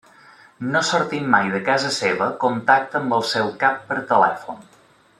No 0.75 0.79
sortint 0.87 1.27
mai 1.35 1.51
de 1.57 1.59
casa 1.69 1.91
seva, 1.97 2.31
contacta 2.47 3.01
amb 3.05 3.17
el 3.21 3.27
seu 3.35 3.55
cap 3.67 3.81
per 3.93 4.03
telèfon. 4.15 4.69